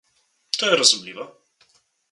To 0.57 0.65
je 0.71 0.79
razumljivo. 0.81 1.27